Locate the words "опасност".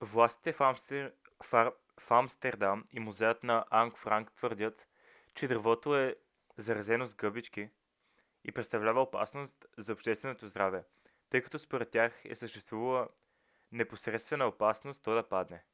9.02-9.66, 14.48-15.02